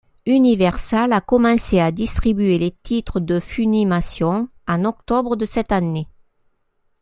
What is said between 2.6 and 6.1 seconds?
titres de Funimation en octobre de cette année.